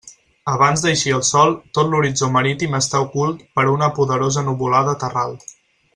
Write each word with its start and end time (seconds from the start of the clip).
Abans 0.51 0.83
d'eixir 0.85 1.11
el 1.17 1.21
sol 1.27 1.53
tot 1.79 1.91
l'horitzó 1.91 2.31
marítim 2.37 2.79
està 2.79 3.03
ocult 3.09 3.45
per 3.59 3.67
una 3.75 3.91
poderosa 3.99 4.45
nuvolada 4.49 5.01
terral. 5.05 5.37